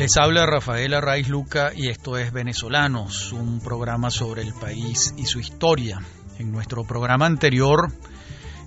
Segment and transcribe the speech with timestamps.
[0.00, 5.26] Les habla Rafael Arraiz Luca y esto es Venezolanos, un programa sobre el país y
[5.26, 6.00] su historia.
[6.38, 7.92] En nuestro programa anterior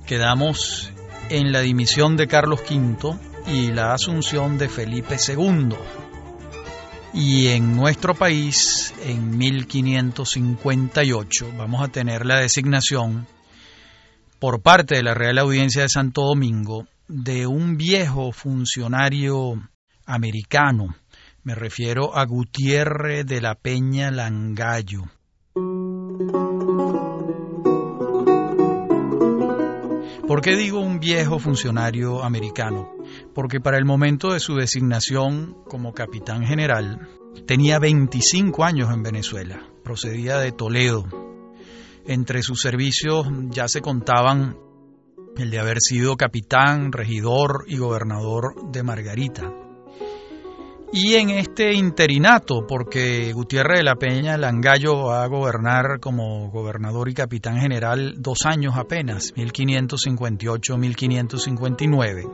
[0.06, 0.94] quedamos
[1.30, 5.76] en la dimisión de Carlos V y la asunción de Felipe II.
[7.16, 13.26] Y en nuestro país, en 1558, vamos a tener la designación
[14.38, 19.56] por parte de la Real Audiencia de Santo Domingo de un viejo funcionario
[20.06, 20.96] americano.
[21.46, 25.04] Me refiero a Gutiérrez de la Peña Langallo.
[30.26, 32.94] ¿Por qué digo un viejo funcionario americano?
[33.36, 37.10] Porque para el momento de su designación como capitán general
[37.46, 41.04] tenía 25 años en Venezuela, procedía de Toledo.
[42.06, 44.58] Entre sus servicios ya se contaban
[45.36, 49.63] el de haber sido capitán, regidor y gobernador de Margarita.
[50.96, 57.10] Y en este interinato, porque Gutiérrez de la Peña Langallo va a gobernar como gobernador
[57.10, 62.32] y capitán general dos años apenas, 1558-1559,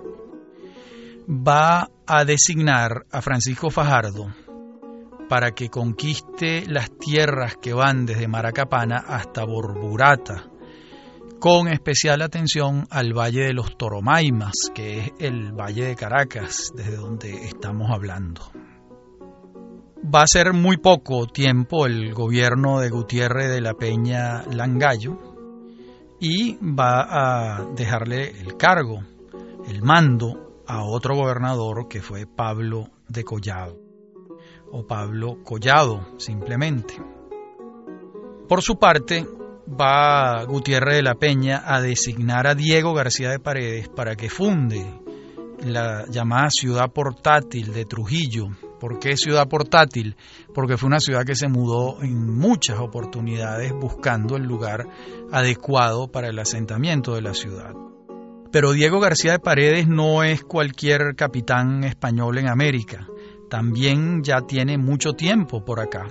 [1.29, 4.27] va a designar a Francisco Fajardo
[5.29, 10.49] para que conquiste las tierras que van desde Maracapana hasta Borburata,
[11.39, 16.97] con especial atención al Valle de los Toromaimas, que es el Valle de Caracas, desde
[16.97, 18.41] donde estamos hablando.
[20.03, 25.17] Va a ser muy poco tiempo el gobierno de Gutiérrez de la Peña Langallo
[26.19, 28.99] y va a dejarle el cargo,
[29.65, 33.77] el mando a otro gobernador que fue Pablo de Collado,
[34.71, 36.95] o Pablo Collado simplemente.
[38.47, 39.25] Por su parte,
[39.69, 44.85] va Gutiérrez de la Peña a designar a Diego García de Paredes para que funde
[45.63, 48.47] la llamada ciudad portátil de Trujillo.
[48.79, 50.15] ¿Por qué ciudad portátil?
[50.53, 54.85] Porque fue una ciudad que se mudó en muchas oportunidades buscando el lugar
[55.31, 57.73] adecuado para el asentamiento de la ciudad.
[58.51, 63.05] Pero Diego García de Paredes no es cualquier capitán español en América.
[63.49, 66.07] También ya tiene mucho tiempo por acá.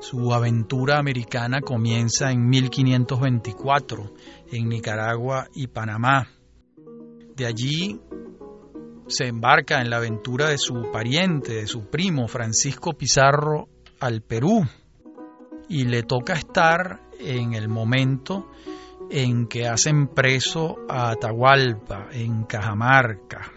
[0.00, 4.14] Su aventura americana comienza en 1524
[4.50, 6.26] en Nicaragua y Panamá.
[7.36, 8.00] De allí
[9.08, 13.68] se embarca en la aventura de su pariente, de su primo Francisco Pizarro
[14.00, 14.66] al Perú
[15.68, 18.50] y le toca estar en el momento
[19.10, 23.52] en que hacen preso a Atahualpa en Cajamarca.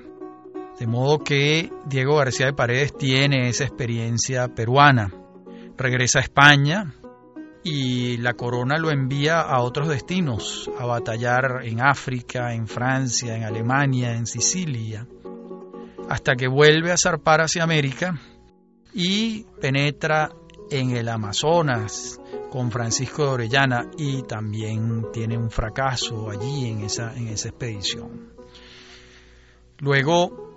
[0.78, 5.23] De modo que Diego García de Paredes tiene esa experiencia peruana
[5.78, 6.94] regresa a España
[7.64, 13.44] y la corona lo envía a otros destinos, a batallar en África, en Francia, en
[13.44, 15.08] Alemania, en Sicilia,
[16.10, 18.20] hasta que vuelve a zarpar hacia América
[18.94, 20.30] y penetra
[20.70, 22.20] en el Amazonas
[22.50, 28.34] con Francisco de Orellana y también tiene un fracaso allí en esa, en esa expedición.
[29.80, 30.53] Luego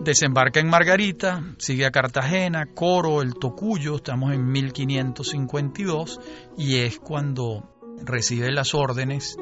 [0.00, 6.20] desembarca en Margarita, sigue a Cartagena, Coro, el Tocuyo, estamos en 1552
[6.56, 9.36] y es cuando recibe las órdenes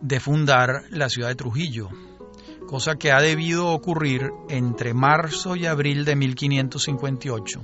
[0.00, 1.88] de fundar la ciudad de Trujillo,
[2.66, 7.62] cosa que ha debido ocurrir entre marzo y abril de 1558,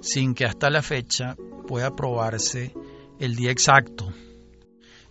[0.00, 1.36] sin que hasta la fecha
[1.66, 2.74] pueda probarse
[3.18, 4.12] el día exacto.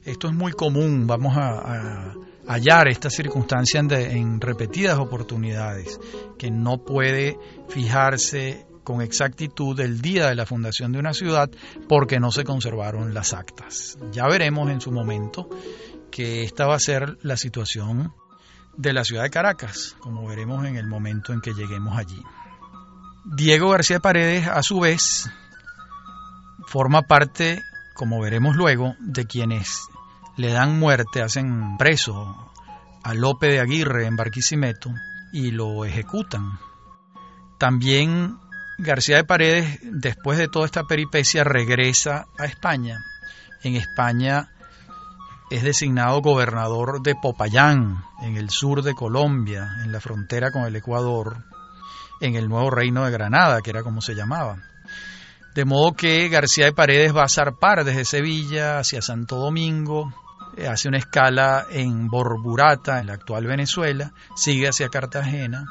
[0.03, 2.13] Esto es muy común, vamos a,
[2.47, 5.99] hallar esta circunstancia en, repetidas oportunidades,
[6.37, 7.37] que no puede
[7.69, 11.49] fijarse con exactitud el día de la fundación de una ciudad
[11.89, 13.97] porque no se conservaron las actas.
[14.11, 15.49] Ya veremos en su momento
[16.09, 18.13] que esta va a ser la situación
[18.77, 22.21] de la ciudad de Caracas, como veremos en el momento en que lleguemos allí.
[23.25, 25.29] Diego García Paredes, a su vez,
[26.65, 27.61] forma parte,
[27.93, 29.81] como veremos luego, de quienes
[30.37, 32.51] le dan muerte, hacen preso
[33.03, 34.91] a Lope de Aguirre en Barquisimeto
[35.33, 36.59] y lo ejecutan.
[37.57, 38.37] También
[38.77, 43.03] García de Paredes, después de toda esta peripecia, regresa a España.
[43.63, 44.49] En España
[45.49, 50.75] es designado gobernador de Popayán, en el sur de Colombia, en la frontera con el
[50.75, 51.45] Ecuador,
[52.21, 54.57] en el nuevo reino de Granada, que era como se llamaba.
[55.55, 60.13] De modo que García de Paredes va a zarpar desde Sevilla hacia Santo Domingo,
[60.65, 65.65] hace una escala en Borburata, en la actual Venezuela, sigue hacia Cartagena,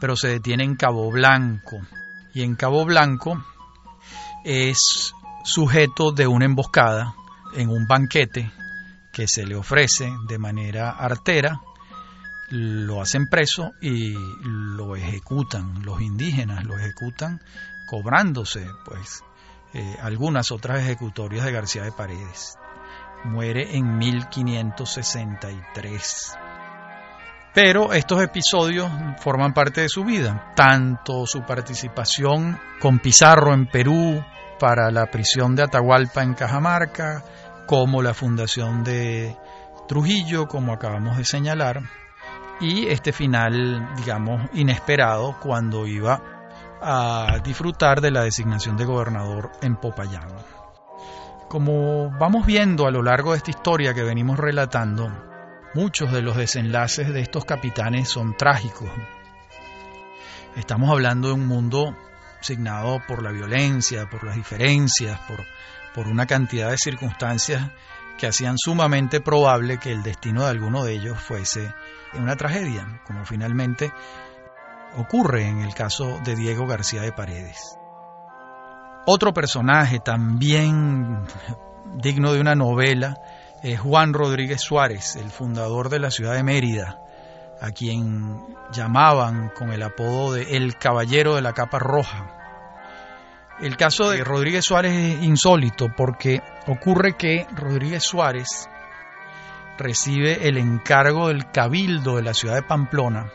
[0.00, 1.80] pero se detiene en Cabo Blanco.
[2.32, 3.44] Y en Cabo Blanco
[4.44, 5.12] es
[5.44, 7.14] sujeto de una emboscada
[7.54, 8.50] en un banquete
[9.12, 11.60] que se le ofrece de manera artera.
[12.48, 17.40] lo hacen preso y lo ejecutan, los indígenas lo ejecutan
[17.86, 19.24] cobrándose pues
[19.72, 22.58] eh, algunas otras ejecutorias de García de Paredes.
[23.24, 26.38] Muere en 1563.
[27.54, 34.24] Pero estos episodios forman parte de su vida, tanto su participación con Pizarro en Perú
[34.58, 37.22] para la prisión de Atahualpa en Cajamarca,
[37.66, 39.36] como la fundación de
[39.86, 41.82] Trujillo, como acabamos de señalar,
[42.60, 46.22] y este final, digamos, inesperado cuando iba
[46.80, 50.28] a disfrutar de la designación de gobernador en Popayán.
[51.52, 55.12] Como vamos viendo a lo largo de esta historia que venimos relatando,
[55.74, 58.90] Muchos de los desenlaces de estos capitanes son trágicos.
[60.56, 61.94] Estamos hablando de un mundo
[62.40, 65.44] signado por la violencia, por las diferencias, por,
[65.94, 67.70] por una cantidad de circunstancias
[68.16, 71.74] que hacían sumamente probable que el destino de alguno de ellos fuese
[72.14, 73.92] una tragedia, como finalmente
[74.96, 77.78] ocurre en el caso de Diego García de Paredes.
[79.04, 81.24] Otro personaje también
[81.96, 83.16] digno de una novela
[83.62, 87.00] es Juan Rodríguez Suárez, el fundador de la ciudad de Mérida,
[87.60, 88.40] a quien
[88.72, 92.38] llamaban con el apodo de El Caballero de la Capa Roja.
[93.60, 98.68] El caso de Rodríguez Suárez es insólito porque ocurre que Rodríguez Suárez
[99.78, 103.30] recibe el encargo del cabildo de la ciudad de Pamplona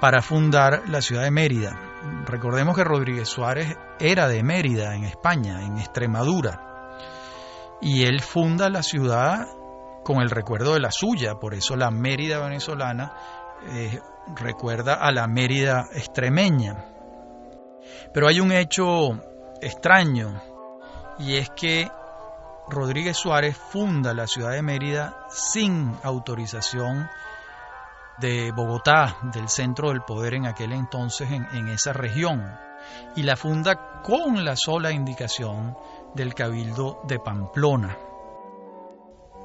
[0.00, 1.93] para fundar la ciudad de Mérida.
[2.26, 6.74] Recordemos que Rodríguez Suárez era de Mérida, en España, en Extremadura
[7.84, 9.46] y él funda la ciudad
[10.04, 13.12] con el recuerdo de la suya, por eso la Mérida venezolana
[13.68, 14.00] eh,
[14.34, 16.86] recuerda a la Mérida extremeña.
[18.12, 19.20] Pero hay un hecho
[19.60, 20.40] extraño
[21.18, 21.90] y es que
[22.68, 27.08] Rodríguez Suárez funda la ciudad de Mérida sin autorización
[28.18, 32.56] de Bogotá, del centro del poder en aquel entonces en, esa región,
[33.16, 35.76] y la funda con la sola indicación
[36.14, 37.96] del Cabildo de Pamplona.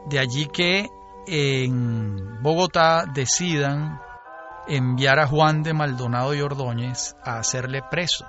[0.08, 0.88] De allí que
[1.28, 4.02] en Bogotá decidan
[4.68, 8.26] enviar a Juan de Maldonado y Ordóñez a hacerle preso.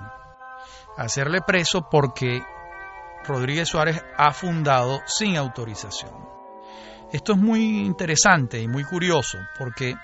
[0.97, 2.41] A hacerle preso porque
[3.25, 6.11] Rodríguez Suárez ha fundado sin autorización.
[7.11, 9.95] Esto es muy interesante y muy curioso porque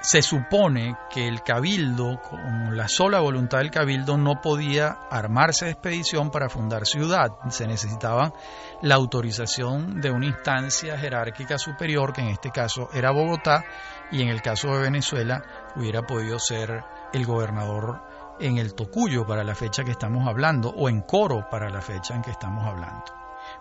[0.00, 5.72] se supone que el cabildo, con la sola voluntad del cabildo, no podía armarse de
[5.72, 7.32] expedición para fundar ciudad.
[7.50, 8.32] Se necesitaba
[8.80, 13.64] la autorización de una instancia jerárquica superior, que en este caso era Bogotá,
[14.10, 15.42] y en el caso de Venezuela
[15.76, 16.82] hubiera podido ser
[17.12, 18.00] el gobernador
[18.40, 22.14] en el Tocuyo para la fecha que estamos hablando, o en Coro para la fecha
[22.14, 23.04] en que estamos hablando.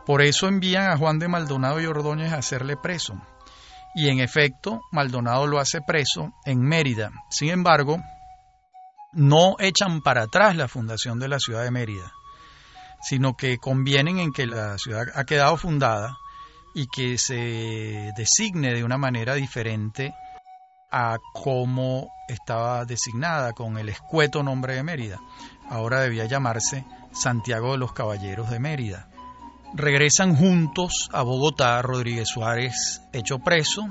[0.06, 3.16] Por eso envían a Juan de Maldonado y Ordóñez a hacerle preso
[3.96, 7.12] y en efecto Maldonado lo hace preso en Mérida.
[7.30, 8.02] Sin embargo,
[9.14, 12.12] no echan para atrás la fundación de la ciudad de Mérida,
[13.02, 16.18] sino que convienen en que la ciudad ha quedado fundada
[16.76, 20.14] y que se designe de una manera diferente
[20.92, 25.20] a cómo estaba designada con el escueto nombre de Mérida.
[25.70, 29.08] Ahora debía llamarse Santiago de los Caballeros de Mérida.
[29.74, 33.88] Regresan juntos a Bogotá Rodríguez Suárez, hecho preso,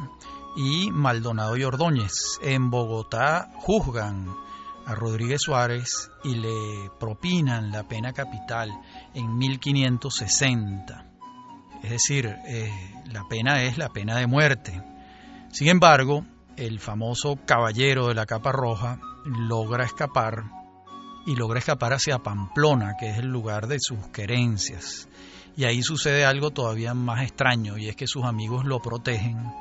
[0.57, 2.39] y Maldonado y Ordóñez.
[2.43, 4.27] En Bogotá juzgan
[4.87, 8.71] a Rodríguez Suárez y le propinan la pena capital
[9.15, 11.07] en 1560.
[11.85, 12.73] Es decir, eh,
[13.13, 14.83] la pena es la pena de muerte.
[15.53, 16.25] Sin embargo,
[16.57, 20.43] el famoso caballero de la capa roja logra escapar
[21.25, 25.09] y logra escapar hacia Pamplona, que es el lugar de sus querencias.
[25.59, 29.53] Y ahí sucede algo todavía más extraño y es que sus amigos lo protegen,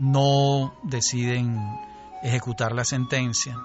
[0.00, 1.56] no deciden
[2.20, 3.56] ejecutar la sentencia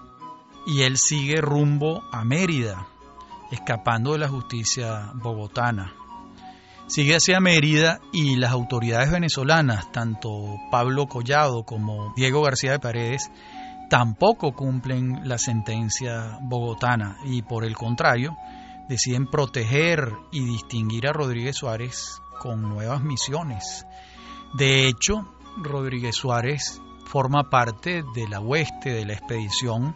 [0.67, 2.85] y él sigue rumbo a Mérida,
[3.49, 5.91] escapando de la justicia bogotana.
[6.85, 10.29] Sigue hacia Mérida y las autoridades venezolanas, tanto
[10.69, 13.31] Pablo Collado como Diego García de Paredes,
[13.89, 18.37] tampoco cumplen la sentencia bogotana y por el contrario,
[18.89, 23.85] deciden proteger y distinguir a Rodríguez Suárez con nuevas misiones.
[24.53, 25.27] De hecho,
[25.57, 29.95] Rodríguez Suárez forma parte de la hueste de la expedición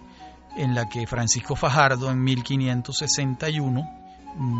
[0.56, 4.00] en la que Francisco Fajardo en 1561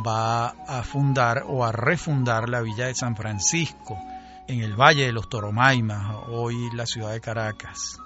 [0.06, 3.98] va a fundar o a refundar la villa de San Francisco
[4.48, 8.00] en el Valle de los Toromaimas, hoy la ciudad de Caracas.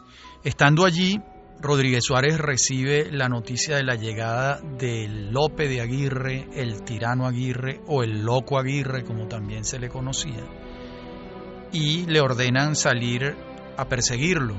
[0.44, 1.22] Estando allí,
[1.62, 7.80] Rodríguez Suárez recibe la noticia de la llegada de Lope de Aguirre, el tirano Aguirre
[7.88, 10.44] o el loco Aguirre, como también se le conocía,
[11.72, 13.36] y le ordenan salir
[13.78, 14.56] a perseguirlo.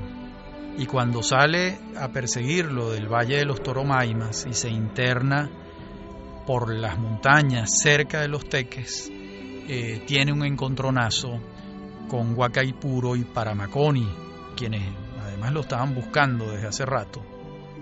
[0.77, 5.49] y cuando sale a perseguirlo del Valle de los Toromaimas y se interna
[6.45, 9.09] por las montañas cerca de los Teques,
[9.69, 11.39] eh, tiene un encontronazo
[12.09, 14.07] con Huacaipuro y Paramaconi,
[14.55, 15.04] quienes
[15.51, 17.23] lo estaban buscando desde hace rato,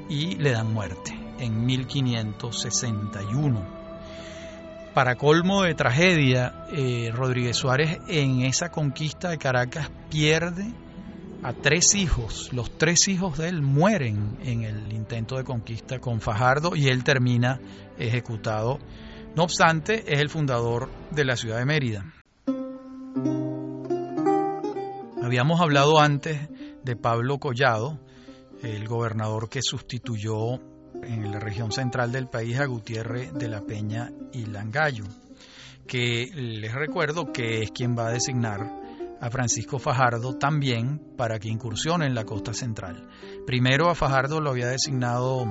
[0.10, 3.84] y le dan muerte en 1561.
[4.93, 10.72] Para colmo de tragedia, eh, Rodríguez Suárez en esa conquista de Caracas pierde
[11.41, 12.53] a tres hijos.
[12.53, 17.03] Los tres hijos de él mueren en el intento de conquista con Fajardo y él
[17.03, 17.60] termina
[17.98, 18.77] ejecutado.
[19.36, 22.05] No obstante, es el fundador de la ciudad de Mérida.
[25.24, 26.38] Habíamos hablado antes
[26.83, 27.99] de Pablo Collado,
[28.61, 30.59] el gobernador que sustituyó
[31.03, 35.05] en la región central del país a Gutiérrez de la Peña y Langallo,
[35.87, 38.83] que les recuerdo que es quien va a designar
[39.19, 43.07] a Francisco Fajardo también para que incursione en la costa central.
[43.45, 45.45] Primero a Fajardo lo había designado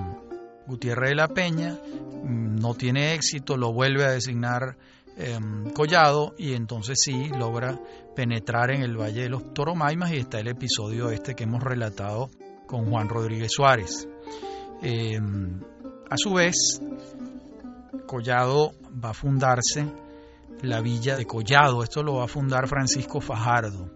[0.66, 1.78] Gutiérrez de la Peña,
[2.22, 4.76] no tiene éxito, lo vuelve a designar
[5.16, 7.78] em, Collado y entonces sí logra
[8.14, 12.30] penetrar en el Valle de los Toromaimas y está el episodio este que hemos relatado
[12.66, 14.08] con Juan Rodríguez Suárez.
[14.82, 15.60] Em,
[16.10, 16.80] a su vez,
[18.06, 19.86] Collado va a fundarse
[20.62, 21.82] la villa de Collado.
[21.82, 23.90] Esto lo va a fundar Francisco Fajardo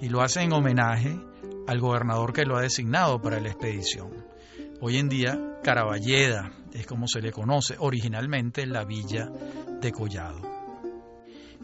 [0.00, 1.18] y lo hace en homenaje
[1.66, 4.10] al gobernador que lo ha designado para la expedición.
[4.80, 9.30] Hoy en día, Caraballeda es como se le conoce originalmente la villa
[9.80, 10.51] de Collado.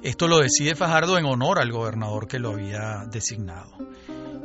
[0.03, 3.73] Esto lo decide Fajardo en honor al gobernador que lo había designado.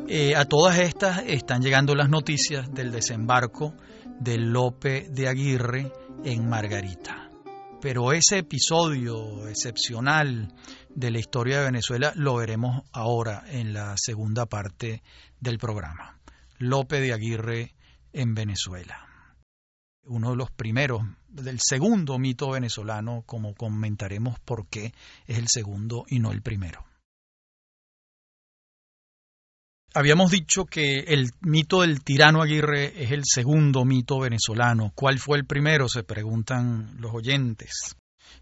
[0.08, 3.74] Eh, a todas estas están llegando las noticias del desembarco
[4.20, 5.92] de Lope de Aguirre
[6.24, 7.24] en Margarita
[7.84, 10.54] pero ese episodio excepcional
[10.88, 15.04] de la historia de Venezuela lo veremos ahora en la segunda parte
[15.42, 16.18] del programa.
[16.60, 17.76] Lope de Aguirre
[18.14, 19.13] en Venezuela.
[20.06, 24.94] Uno de los primeros, del segundo mito venezolano, como comentaremos por qué
[25.28, 26.84] es el segundo y no el primero.
[29.96, 34.92] Habíamos dicho que el mito del tirano Aguirre es el segundo mito venezolano.
[34.96, 35.88] ¿Cuál fue el primero?
[35.88, 37.96] Se preguntan los oyentes.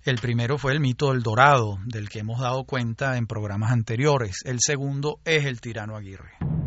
[0.03, 4.37] El primero fue el mito del Dorado, del que hemos dado cuenta en programas anteriores.
[4.45, 6.60] El segundo es el tirano Aguirre.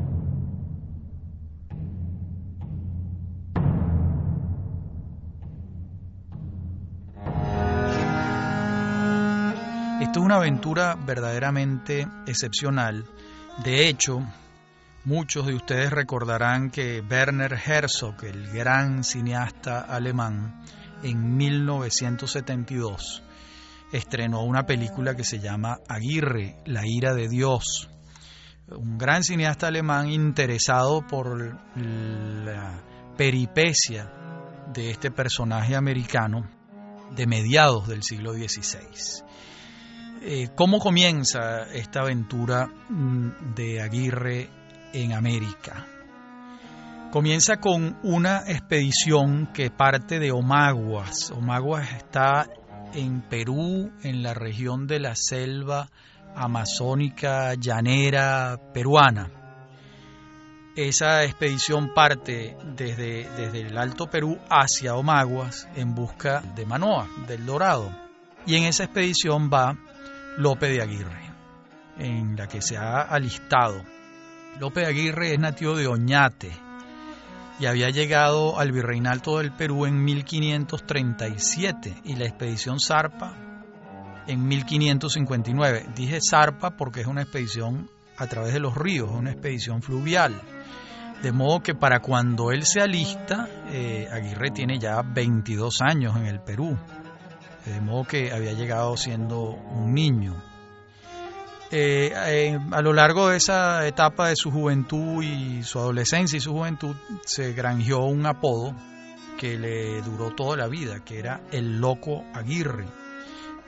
[10.00, 13.04] Esto es una aventura verdaderamente excepcional.
[13.64, 14.22] De hecho,
[15.06, 20.64] Muchos de ustedes recordarán que Werner Herzog, el gran cineasta alemán,
[21.02, 23.22] en 1972
[23.92, 27.90] estrenó una película que se llama Aguirre, la ira de Dios.
[28.66, 32.82] Un gran cineasta alemán interesado por la
[33.14, 34.10] peripecia
[34.72, 36.48] de este personaje americano
[37.14, 39.22] de mediados del siglo XVI.
[40.26, 44.48] Eh, ¿Cómo comienza esta aventura mm, de Aguirre
[44.94, 45.86] en América.
[47.10, 51.30] Comienza con una expedición que parte de Omaguas.
[51.30, 52.48] Omaguas está
[52.94, 55.90] en Perú, en la región de la selva
[56.34, 59.30] amazónica llanera peruana.
[60.74, 67.44] Esa expedición parte desde, desde el Alto Perú hacia Omaguas en busca de Manoa, del
[67.44, 67.94] Dorado.
[68.46, 69.76] Y en esa expedición va
[70.36, 71.30] Lope de Aguirre,
[71.98, 73.82] en la que se ha alistado
[74.60, 76.52] López Aguirre es nativo de Oñate
[77.58, 83.34] y había llegado al virreinato del Perú en 1537 y la expedición zarpa
[84.28, 85.86] en 1559.
[85.96, 90.40] Dije zarpa porque es una expedición a través de los ríos, una expedición fluvial.
[91.20, 96.26] De modo que para cuando él se alista, eh, Aguirre tiene ya 22 años en
[96.26, 96.78] el Perú.
[97.64, 100.34] De modo que había llegado siendo un niño.
[101.70, 106.40] Eh, eh, a lo largo de esa etapa de su juventud y su adolescencia y
[106.40, 106.94] su juventud
[107.24, 108.74] se granjeó un apodo
[109.38, 112.84] que le duró toda la vida, que era el loco Aguirre.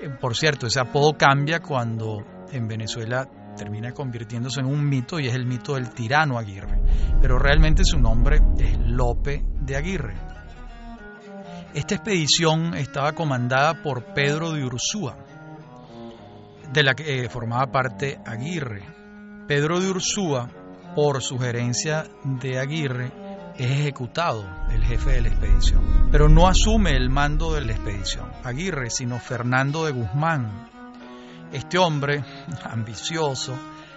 [0.01, 5.27] Eh, por cierto, ese apodo cambia cuando en Venezuela termina convirtiéndose en un mito y
[5.27, 6.81] es el mito del tirano Aguirre.
[7.21, 10.36] Pero realmente su nombre es Lope de Aguirre.
[11.77, 15.15] Esta expedición estaba comandada por Pedro de Ursúa,
[16.73, 18.83] de la que eh, formaba parte Aguirre.
[19.47, 20.49] Pedro de Ursúa,
[20.95, 23.13] por sugerencia de Aguirre,
[23.59, 28.33] es ejecutado el jefe de la expedición, pero no asume el mando de la expedición
[28.43, 30.71] Aguirre, sino Fernando de Guzmán.
[31.53, 32.25] Este hombre,
[32.65, 33.55] ambicioso,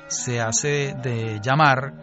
[0.09, 1.93] se hace de llamar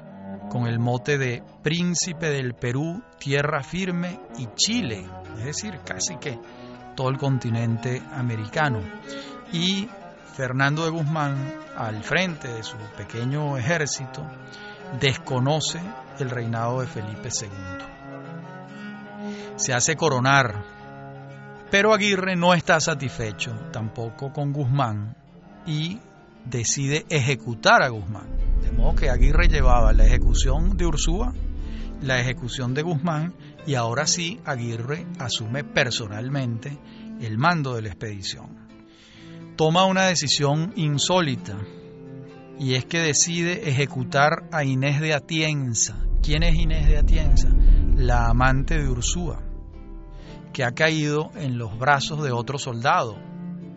[0.49, 5.04] con el mote de Príncipe del Perú, Tierra Firme y Chile,
[5.38, 6.38] es decir, casi que
[6.95, 8.81] todo el continente americano.
[9.52, 9.88] Y
[10.35, 14.26] Fernando de Guzmán, al frente de su pequeño ejército,
[15.00, 15.81] desconoce
[16.19, 17.49] el reinado de Felipe II.
[19.57, 20.64] Se hace coronar,
[21.71, 25.16] pero Aguirre no está satisfecho tampoco con Guzmán
[25.66, 26.00] y
[26.45, 28.28] decide ejecutar a Guzmán.
[28.61, 31.33] De modo que Aguirre llevaba la ejecución de Ursúa,
[32.02, 33.34] la ejecución de Guzmán
[33.66, 36.78] y ahora sí Aguirre asume personalmente
[37.20, 38.66] el mando de la expedición.
[39.56, 41.56] Toma una decisión insólita
[42.58, 45.96] y es que decide ejecutar a Inés de Atienza.
[46.22, 47.48] ¿Quién es Inés de Atienza?
[47.96, 49.42] La amante de Ursúa,
[50.52, 53.16] que ha caído en los brazos de otro soldado,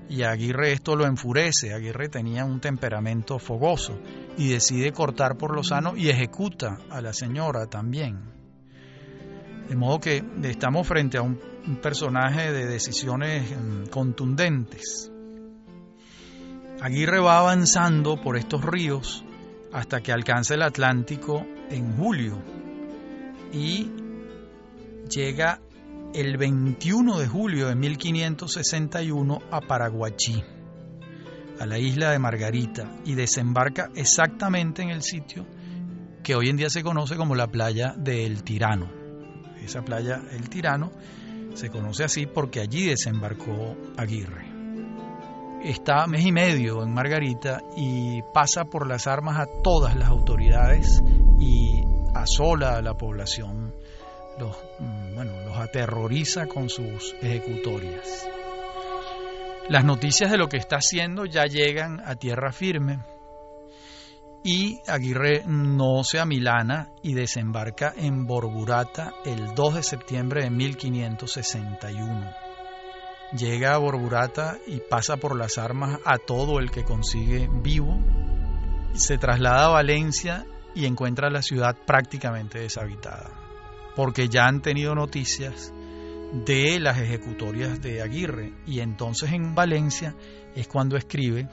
[0.10, 1.74] y Aguirre esto lo enfurece.
[1.74, 4.00] Aguirre tenía un temperamento fogoso
[4.40, 8.22] y decide cortar por lo sano y ejecuta a la señora también.
[9.68, 11.38] De modo que estamos frente a un,
[11.84, 15.12] personaje de decisiones mm, contundentes.
[16.82, 19.26] Aguirre va avanzando por estos ríos
[19.74, 22.42] hasta que alcanza el Atlántico en julio
[23.52, 23.92] y
[25.14, 25.60] llega
[26.14, 30.44] el 21 de julio de 1561 a Paraguachí,
[31.60, 35.46] a la isla de Margarita, y desembarca exactamente en el sitio
[36.24, 38.90] que hoy en día se conoce como la playa del Tirano.
[39.64, 40.92] Esa playa, el Tirano,
[41.54, 44.48] se conoce así porque allí desembarcó Aguirre.
[45.64, 51.04] Está mes y medio en Margarita y pasa por las armas a todas las autoridades
[51.40, 51.84] y
[52.16, 53.74] asola a la población
[54.40, 58.30] los, mm, bueno, los aterroriza con sus ejecutorias.
[59.70, 63.00] Las noticias de lo que está haciendo ya llegan a tierra firme
[64.44, 72.32] y Aguirre no se amilana y desembarca en Borburata el 2 de septiembre de 1561.
[73.38, 78.00] Llega a Borburata y pasa por las armas a todo el que consigue vivo.
[78.94, 83.40] Se traslada a Valencia y encuentra la ciudad prácticamente deshabitada
[83.96, 85.74] porque ya han tenido noticias
[86.32, 90.16] de las ejecutorias de Aguirre y entonces en Valencia
[90.56, 91.48] es cuando escribe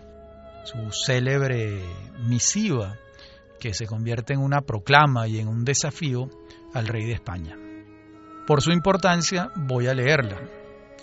[0.65, 1.83] su célebre
[2.27, 2.97] misiva
[3.59, 6.29] que se convierte en una proclama y en un desafío
[6.75, 7.57] al rey de España.
[8.47, 10.39] Por su importancia voy a leerla.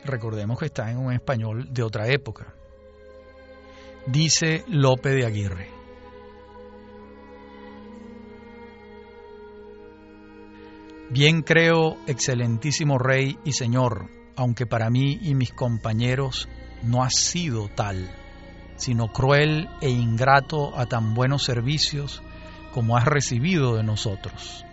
[0.05, 2.53] Recordemos que está en un español de otra época.
[4.05, 5.82] Dice Lope de Aguirre.
[11.09, 16.47] Bien creo, excelentísimo Rey y Señor, aunque para mí y mis compañeros
[16.81, 18.09] no ha sido tal,
[18.77, 22.23] sino cruel e ingrato a tan buenos servicios
[22.73, 24.65] como has recibido de nosotros.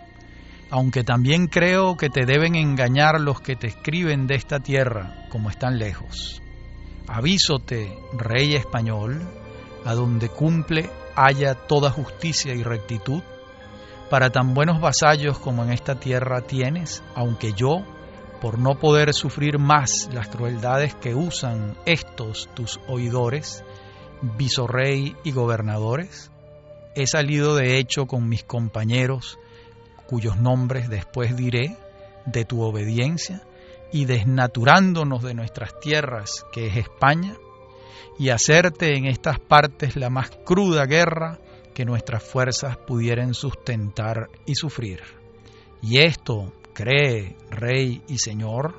[0.69, 5.49] Aunque también creo que te deben engañar los que te escriben de esta tierra, como
[5.49, 6.41] están lejos.
[7.07, 9.21] Avísote, Rey español,
[9.85, 13.21] a donde cumple haya toda justicia y rectitud,
[14.11, 17.77] para tan buenos vasallos como en esta tierra tienes, aunque yo,
[18.41, 23.63] por no poder sufrir más las crueldades que usan estos tus oidores,
[24.21, 26.29] visorrey y gobernadores,
[26.93, 29.39] he salido de hecho con mis compañeros,
[30.07, 31.77] cuyos nombres después diré,
[32.25, 33.41] de tu obediencia,
[33.93, 37.35] y desnaturándonos de nuestras tierras, que es España,
[38.19, 41.39] y hacerte en estas partes la más cruda guerra,
[41.73, 45.01] que nuestras fuerzas pudieran sustentar y sufrir.
[45.81, 48.75] Y esto, cree, Rey y Señor,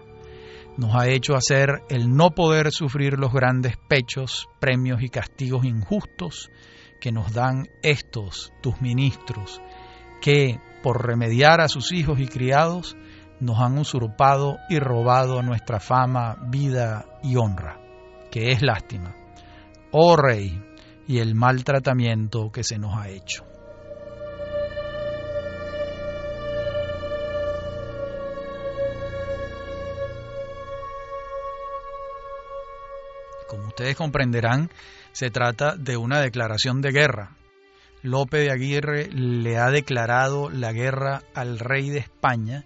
[0.76, 6.50] nos ha hecho hacer el no poder sufrir los grandes pechos, premios y castigos injustos
[7.00, 9.60] que nos dan estos, tus ministros,
[10.20, 12.96] que, por remediar a sus hijos y criados,
[13.40, 17.80] nos han usurpado y robado nuestra fama, vida y honra,
[18.30, 19.16] que es lástima.
[19.90, 20.62] Oh Rey,
[21.06, 23.44] y el maltratamiento que se nos ha hecho.
[33.48, 34.70] Como ustedes comprenderán,
[35.12, 37.36] se trata de una declaración de guerra.
[38.02, 42.64] Lope de Aguirre le ha declarado la guerra al rey de España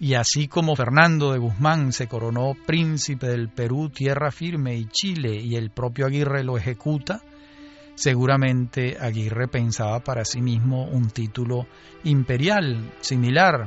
[0.00, 5.36] y así como Fernando de Guzmán se coronó príncipe del Perú, tierra firme y Chile
[5.42, 7.20] y el propio Aguirre lo ejecuta,
[7.98, 11.66] Seguramente Aguirre pensaba para sí mismo un título
[12.04, 13.66] imperial, similar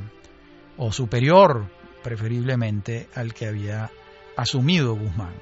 [0.77, 1.69] o superior,
[2.01, 3.91] preferiblemente al que había
[4.37, 5.33] asumido Guzmán.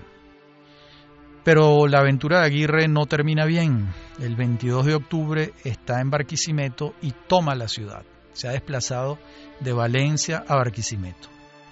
[1.44, 3.94] Pero la aventura de Aguirre no termina bien.
[4.20, 8.02] El 22 de octubre está en Barquisimeto y toma la ciudad.
[8.34, 9.20] Se ha desplazado
[9.60, 11.28] de Valencia a Barquisimeto.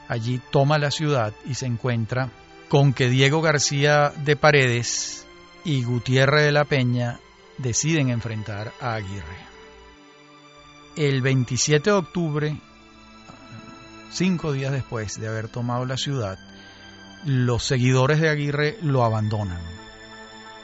[0.08, 2.30] Allí toma la ciudad y se encuentra
[2.69, 5.27] con que Diego García de Paredes
[5.63, 7.20] y Gutiérrez de la Peña
[7.58, 9.48] deciden enfrentar a Aguirre.
[10.96, 12.58] El 27 de octubre,
[14.12, 16.38] cinco días después de haber tomado la ciudad,
[17.26, 19.62] los seguidores de Aguirre lo abandonan.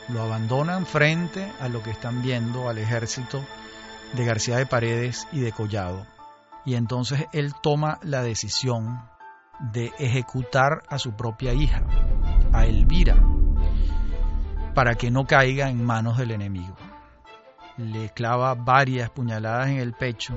[0.09, 3.45] Lo abandonan frente a lo que están viendo al ejército
[4.13, 6.05] de García de Paredes y de Collado.
[6.65, 9.01] Y entonces él toma la decisión
[9.71, 11.83] de ejecutar a su propia hija,
[12.51, 13.15] a Elvira,
[14.73, 16.75] para que no caiga en manos del enemigo.
[17.77, 20.33] Le clava varias puñaladas en el pecho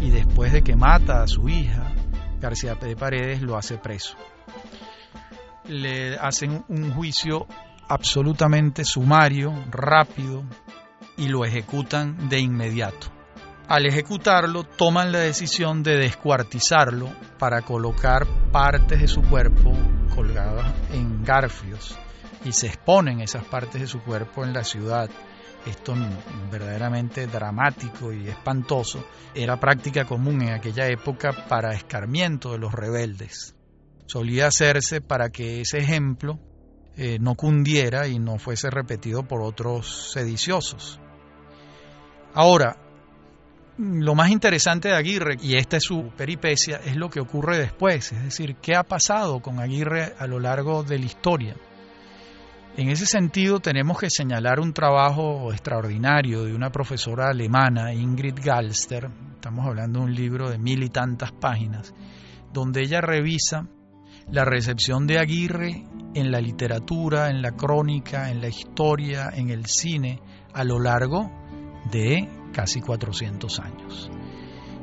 [0.00, 1.92] y después de que mata a su hija,
[2.40, 4.16] García de Paredes lo hace preso
[5.68, 7.46] le hacen un juicio
[7.88, 10.42] absolutamente sumario, rápido,
[11.16, 13.08] y lo ejecutan de inmediato.
[13.68, 19.76] Al ejecutarlo, toman la decisión de descuartizarlo para colocar partes de su cuerpo
[20.14, 21.98] colgadas en garfios
[22.44, 25.10] y se exponen esas partes de su cuerpo en la ciudad.
[25.66, 25.94] Esto
[26.50, 33.54] verdaderamente dramático y espantoso era práctica común en aquella época para escarmiento de los rebeldes
[34.08, 36.38] solía hacerse para que ese ejemplo
[36.96, 40.98] eh, no cundiera y no fuese repetido por otros sediciosos.
[42.34, 42.76] Ahora,
[43.78, 48.12] lo más interesante de Aguirre, y esta es su peripecia, es lo que ocurre después,
[48.12, 51.54] es decir, qué ha pasado con Aguirre a lo largo de la historia.
[52.76, 59.08] En ese sentido tenemos que señalar un trabajo extraordinario de una profesora alemana, Ingrid Galster,
[59.34, 61.94] estamos hablando de un libro de mil y tantas páginas,
[62.52, 63.68] donde ella revisa
[64.30, 69.66] la recepción de Aguirre en la literatura, en la crónica, en la historia, en el
[69.66, 70.20] cine,
[70.52, 71.30] a lo largo
[71.90, 74.10] de casi 400 años.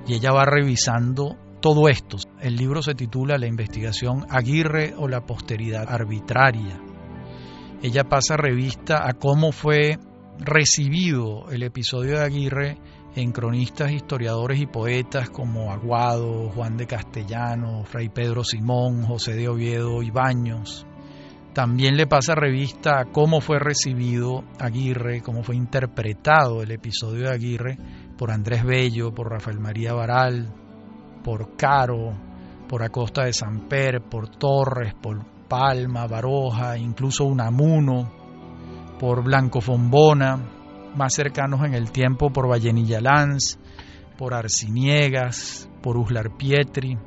[0.07, 2.15] Y ella va revisando todo esto.
[2.39, 6.79] El libro se titula La investigación Aguirre o la posteridad arbitraria.
[7.83, 9.99] Ella pasa revista a cómo fue
[10.39, 12.77] recibido el episodio de Aguirre
[13.13, 19.49] en cronistas, historiadores y poetas como Aguado, Juan de Castellano, Fray Pedro Simón, José de
[19.49, 20.87] Oviedo y Baños.
[21.55, 27.33] También le pasa revista a cómo fue recibido Aguirre, cómo fue interpretado el episodio de
[27.33, 27.77] Aguirre
[28.17, 30.53] por Andrés Bello, por Rafael María Baral,
[31.23, 32.13] por Caro,
[32.67, 38.11] por Acosta de Samper, por Torres, por Palma, Baroja, incluso Unamuno,
[38.99, 40.37] por Blanco Fombona,
[40.97, 43.57] más cercanos en el tiempo por Vallenilla Lanz,
[44.17, 46.97] por Arciniegas, por Uslar Pietri,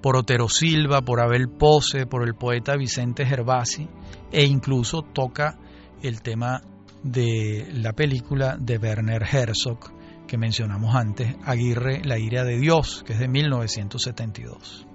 [0.00, 3.88] por Otero Silva, por Abel Pose, por el poeta Vicente Gervasi,
[4.30, 5.58] e incluso toca
[6.02, 6.62] el tema
[7.02, 13.14] de la película de Werner Herzog que mencionamos antes, Aguirre, La ira de Dios, que
[13.14, 14.86] es de 1972.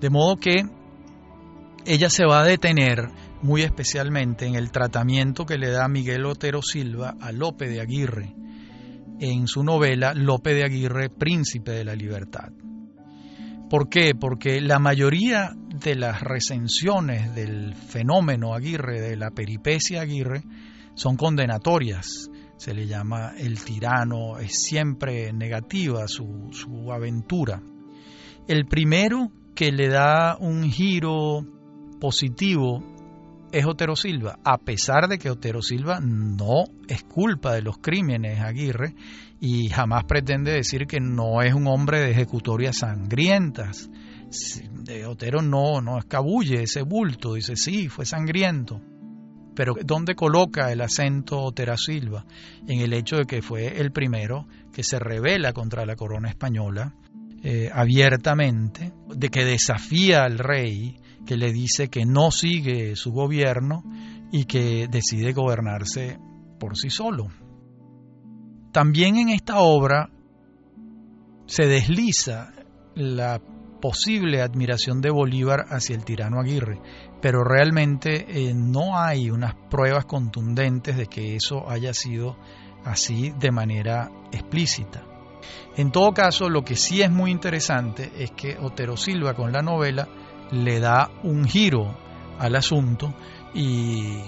[0.00, 0.62] De modo que
[1.84, 3.10] ella se va a detener
[3.42, 8.34] muy especialmente en el tratamiento que le da Miguel Otero Silva a Lope de Aguirre
[9.20, 12.50] en su novela Lope de Aguirre, Príncipe de la Libertad.
[13.68, 14.14] ¿Por qué?
[14.14, 20.42] Porque la mayoría de las recensiones del fenómeno Aguirre, de la peripecia Aguirre,
[20.94, 22.30] son condenatorias.
[22.56, 27.60] Se le llama el tirano, es siempre negativa su, su aventura.
[28.46, 31.44] El primero que le da un giro
[32.00, 32.84] positivo
[33.50, 38.40] es Otero Silva, a pesar de que Otero Silva no es culpa de los crímenes
[38.40, 38.94] Aguirre
[39.40, 43.90] y jamás pretende decir que no es un hombre de ejecutorias sangrientas.
[45.06, 48.80] Otero no, no escabulle ese bulto, dice sí, fue sangriento.
[49.54, 52.26] Pero ¿dónde coloca el acento Otero Silva?
[52.68, 56.94] En el hecho de que fue el primero que se revela contra la corona española
[57.42, 63.82] eh, abiertamente, de que desafía al rey, que le dice que no sigue su gobierno
[64.30, 66.18] y que decide gobernarse
[66.58, 67.28] por sí solo.
[68.76, 70.10] También en esta obra
[71.46, 72.52] se desliza
[72.94, 73.40] la
[73.80, 76.82] posible admiración de Bolívar hacia el tirano Aguirre,
[77.22, 82.36] pero realmente eh, no hay unas pruebas contundentes de que eso haya sido
[82.84, 85.04] así de manera explícita.
[85.78, 89.62] En todo caso, lo que sí es muy interesante es que Otero Silva con la
[89.62, 90.06] novela
[90.50, 91.96] le da un giro
[92.38, 93.14] al asunto
[93.54, 94.18] y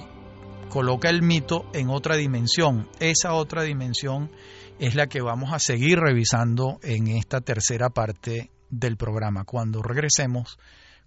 [0.68, 2.88] coloca el mito en otra dimensión.
[3.00, 4.31] Esa otra dimensión
[4.78, 10.59] es la que vamos a seguir revisando en esta tercera parte del programa, cuando regresemos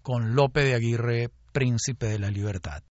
[0.02, 2.84] con Lope de Aguirre, príncipe de la libertad.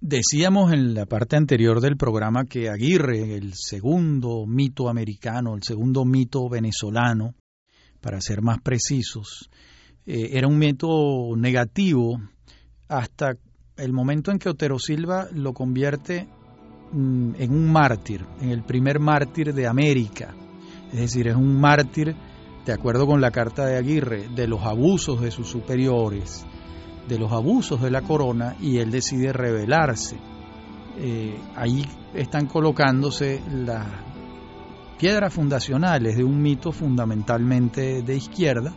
[0.00, 6.04] Decíamos en la parte anterior del programa que Aguirre, el segundo mito americano, el segundo
[6.04, 7.34] mito venezolano,
[8.02, 9.48] para ser más precisos,
[10.06, 12.20] eh, era un mito negativo
[12.88, 13.36] hasta
[13.76, 16.28] el momento en que Otero Silva lo convierte
[16.92, 20.34] mm, en un mártir, en el primer mártir de América.
[20.92, 22.14] Es decir, es un mártir,
[22.64, 26.46] de acuerdo con la carta de Aguirre, de los abusos de sus superiores,
[27.08, 30.16] de los abusos de la corona y él decide rebelarse.
[30.98, 33.86] Eh, ahí están colocándose las
[34.98, 38.72] piedras fundacionales de un mito fundamentalmente de izquierda,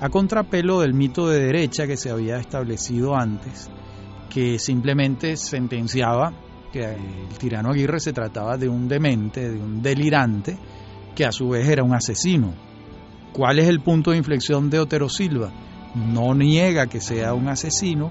[0.00, 3.70] a contrapelo del mito de derecha que se había establecido antes,
[4.28, 6.32] que simplemente sentenciaba
[6.72, 10.58] que el tirano Aguirre se trataba de un demente, de un delirante,
[11.14, 12.52] que a su vez era un asesino.
[13.32, 15.50] ¿Cuál es el punto de inflexión de Otero Silva?
[15.94, 18.10] no niega que sea un asesino,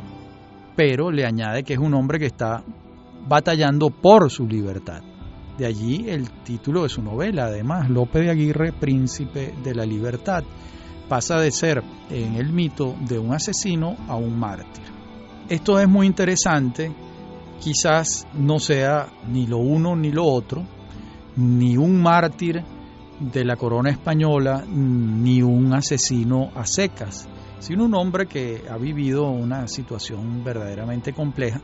[0.75, 2.63] pero le añade que es un hombre que está
[3.27, 5.01] batallando por su libertad.
[5.57, 10.43] De allí el título de su novela, además, Lope de Aguirre, Príncipe de la Libertad,
[11.13, 14.81] pasa de ser en el mito de un asesino a un mártir.
[15.47, 16.91] Esto es muy interesante,
[17.59, 20.63] quizás no sea ni lo uno ni lo otro,
[21.35, 22.63] ni un mártir
[23.19, 29.29] de la corona española, ni un asesino a secas, sino un hombre que ha vivido
[29.29, 31.61] una situación verdaderamente compleja,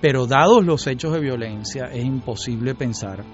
[0.00, 3.24] pero dados los hechos de violencia es imposible pensar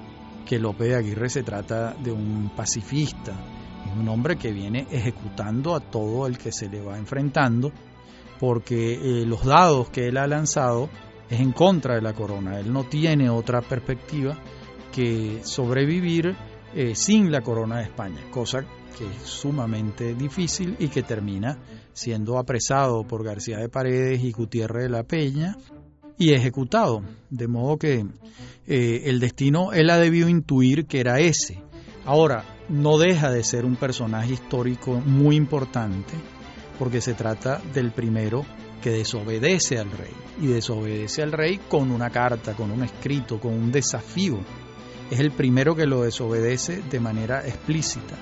[0.46, 3.34] que López de Aguirre se trata de un pacifista,
[3.92, 7.72] un hombre que viene ejecutando a todo el que se le va enfrentando,
[8.40, 10.88] porque eh, los dados que él ha lanzado
[11.28, 14.36] es en contra de la corona, él no tiene otra perspectiva
[14.92, 16.36] que sobrevivir
[16.74, 18.64] eh, sin la corona de España, cosa
[18.96, 21.58] que es sumamente difícil y que termina
[21.92, 25.56] siendo apresado por García de Paredes y Gutiérrez de la Peña
[26.18, 27.02] y ejecutado.
[27.30, 28.04] De modo que
[28.66, 31.62] eh, el destino él ha debido intuir que era ese.
[32.04, 36.14] Ahora, no deja de ser un personaje histórico muy importante
[36.78, 38.44] porque se trata del primero
[38.82, 43.52] que desobedece al rey y desobedece al rey con una carta, con un escrito, con
[43.52, 44.40] un desafío.
[45.10, 48.16] Es el primero que lo desobedece de manera explícita.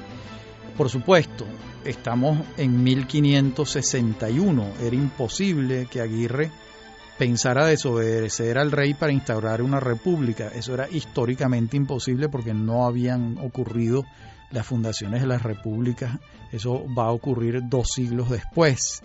[0.76, 1.46] Por supuesto,
[1.84, 4.72] estamos en 1561.
[4.82, 6.50] Era imposible que Aguirre
[7.20, 10.48] pensara desobedecer al rey para instaurar una república.
[10.54, 14.06] Eso era históricamente imposible porque no habían ocurrido
[14.50, 16.18] las fundaciones de las repúblicas.
[16.50, 19.02] Eso va a ocurrir dos siglos después.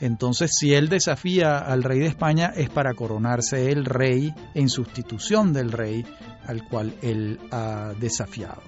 [0.00, 5.52] Entonces, si él desafía al rey de España es para coronarse el rey en sustitución
[5.52, 6.06] del rey
[6.46, 8.62] al cual él ha desafiado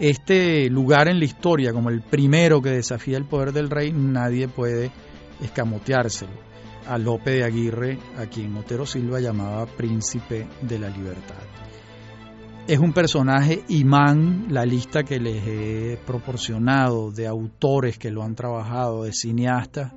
[0.00, 4.48] este lugar en la historia como el primero que desafía el poder del rey, nadie
[4.48, 4.90] puede
[5.40, 6.53] escamoteárselo.
[6.86, 11.42] A Lope de Aguirre, a quien Otero Silva llamaba príncipe de la libertad.
[12.66, 18.34] Es un personaje imán, la lista que les he proporcionado de autores que lo han
[18.34, 19.92] trabajado, de cineastas,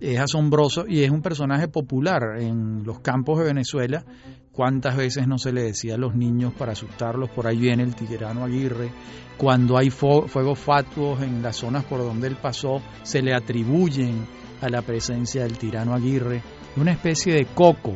[0.00, 4.04] es asombroso y es un personaje popular en los campos de Venezuela.
[4.52, 7.94] Cuántas veces no se le decía a los niños para asustarlos, por ahí viene el
[7.94, 8.90] tirano Aguirre,
[9.36, 14.26] cuando hay fuegos fatuos en las zonas por donde él pasó, se le atribuyen
[14.64, 16.42] a la presencia del tirano Aguirre,
[16.76, 17.94] una especie de coco,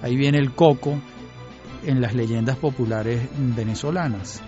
[0.00, 0.98] ahí viene el coco
[1.84, 4.40] en las leyendas populares venezolanas.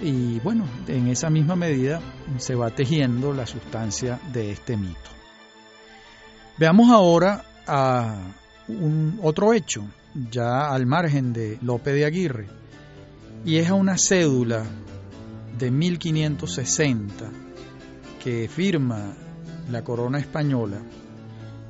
[0.00, 2.00] Y bueno, en esa misma medida
[2.38, 5.10] se va tejiendo la sustancia de este mito.
[6.58, 8.16] Veamos ahora a
[8.68, 9.84] un otro hecho
[10.30, 12.46] ya al margen de Lope de Aguirre,
[13.44, 14.64] y es a una cédula
[15.58, 17.30] de 1560
[18.22, 19.14] que firma
[19.70, 20.78] la corona española,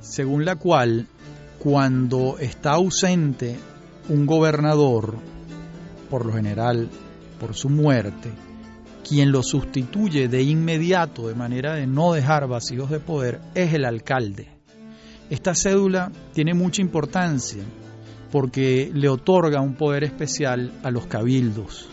[0.01, 1.07] según la cual
[1.59, 3.57] cuando está ausente
[4.09, 5.17] un gobernador,
[6.11, 6.89] por lo general
[7.41, 8.31] por su muerte,
[9.07, 13.85] quien lo sustituye de inmediato de manera de no dejar vacíos de poder es el
[13.85, 14.49] alcalde.
[15.31, 17.63] Esta cédula tiene mucha importancia
[18.31, 21.89] porque le otorga un poder especial a los cabildos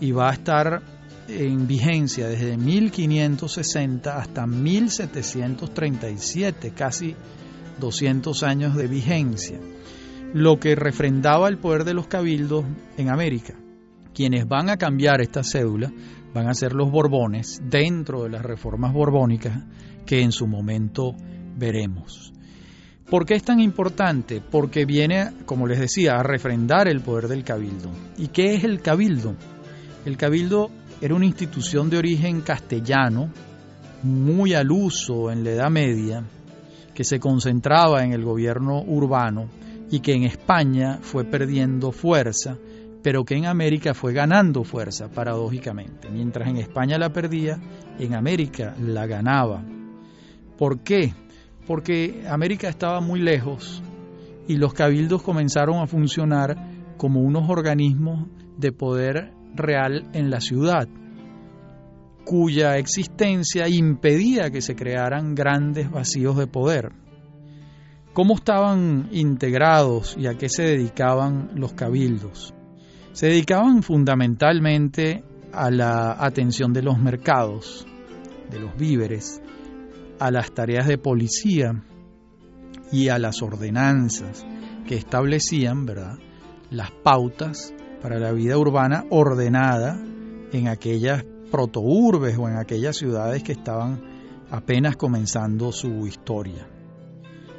[0.00, 0.82] y va a estar
[1.28, 7.14] en vigencia desde 1560 hasta 1737, casi
[7.80, 9.58] 200 años de vigencia,
[10.32, 12.64] lo que refrendaba el poder de los cabildos
[12.96, 13.54] en América.
[14.12, 15.92] Quienes van a cambiar esta cédula
[16.32, 19.64] van a ser los Borbones dentro de las reformas borbónicas
[20.06, 21.14] que en su momento
[21.56, 22.32] veremos.
[23.08, 24.40] ¿Por qué es tan importante?
[24.40, 27.90] Porque viene, como les decía, a refrendar el poder del cabildo.
[28.16, 29.36] ¿Y qué es el cabildo?
[30.04, 33.30] El cabildo era una institución de origen castellano,
[34.02, 36.24] muy al uso en la Edad Media,
[36.94, 39.48] que se concentraba en el gobierno urbano
[39.90, 42.56] y que en España fue perdiendo fuerza,
[43.02, 46.08] pero que en América fue ganando fuerza, paradójicamente.
[46.10, 47.60] Mientras en España la perdía,
[47.98, 49.62] en América la ganaba.
[50.56, 51.12] ¿Por qué?
[51.66, 53.82] Porque América estaba muy lejos
[54.46, 56.56] y los cabildos comenzaron a funcionar
[56.96, 60.88] como unos organismos de poder real en la ciudad,
[62.24, 66.92] cuya existencia impedía que se crearan grandes vacíos de poder.
[68.12, 72.54] ¿Cómo estaban integrados y a qué se dedicaban los cabildos?
[73.12, 77.86] Se dedicaban fundamentalmente a la atención de los mercados,
[78.50, 79.40] de los víveres,
[80.18, 81.84] a las tareas de policía
[82.92, 84.46] y a las ordenanzas
[84.86, 86.18] que establecían, ¿verdad?,
[86.70, 89.98] las pautas para la vida urbana ordenada
[90.52, 94.02] en aquellas protourbes o en aquellas ciudades que estaban
[94.50, 96.68] apenas comenzando su historia.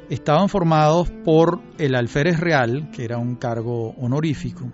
[0.08, 4.70] Estaban formados por el alférez real, que era un cargo honorífico,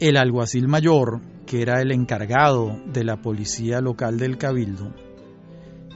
[0.00, 4.92] el alguacil mayor, que era el encargado de la policía local del cabildo,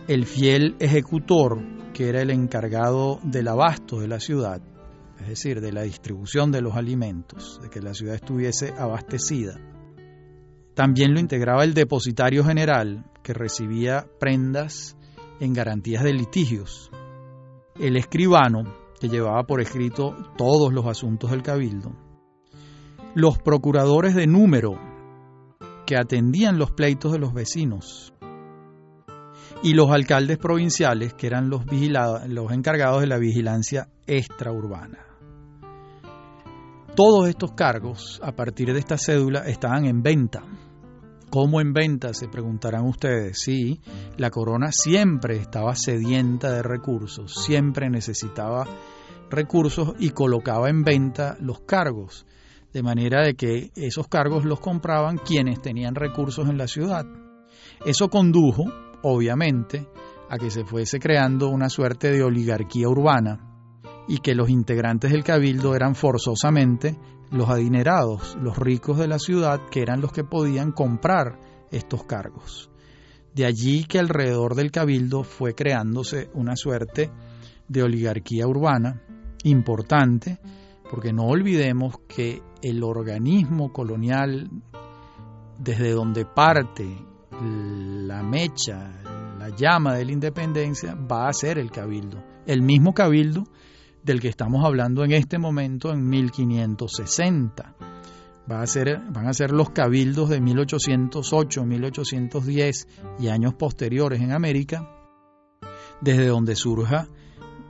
[0.07, 1.59] el fiel ejecutor,
[1.92, 4.62] que era el encargado del abasto de la ciudad,
[5.20, 9.59] es decir, de la distribución de los alimentos, de que la ciudad estuviese abastecida.
[10.75, 14.96] También lo integraba el depositario general, que recibía prendas
[15.40, 16.90] en garantías de litigios.
[17.79, 18.64] El escribano,
[19.01, 21.92] que llevaba por escrito todos los asuntos del cabildo.
[23.14, 24.79] Los procuradores de número,
[25.87, 28.14] que atendían los pleitos de los vecinos
[29.62, 31.64] y los alcaldes provinciales, que eran los,
[32.29, 34.99] los encargados de la vigilancia extraurbana.
[36.95, 40.43] Todos estos cargos, a partir de esta cédula, estaban en venta.
[41.31, 42.12] ¿Cómo en venta?
[42.12, 43.41] Se preguntarán ustedes.
[43.41, 43.81] Sí,
[44.19, 48.67] la corona siempre estaba sedienta de recursos, siempre necesitaba
[49.31, 52.27] recursos y colocaba en venta los cargos,
[52.73, 57.07] de manera de que esos cargos los compraban quienes tenían recursos en la ciudad.
[57.87, 58.65] Eso condujo
[59.03, 59.87] obviamente,
[60.31, 63.52] a que se fuese creando una suerte de oligarquía urbana
[64.09, 66.99] y que los integrantes del cabildo eran forzosamente
[67.31, 71.38] los adinerados, los ricos de la ciudad, que eran los que podían comprar
[71.71, 72.71] estos cargos.
[73.35, 77.11] De allí que alrededor del cabildo fue creándose una suerte
[77.69, 79.03] de oligarquía urbana
[79.45, 80.38] importante,
[80.91, 84.51] porque no olvidemos que el organismo colonial
[85.59, 86.87] desde donde parte
[87.41, 88.91] la mecha,
[89.38, 92.23] la llama de la independencia va a ser el cabildo.
[92.47, 93.45] El mismo cabildo
[94.03, 97.75] del que estamos hablando en este momento en 1560.
[98.51, 102.88] Va a ser, van a ser los cabildos de 1808, 1810
[103.21, 104.88] y años posteriores en América,
[106.01, 107.07] desde donde surja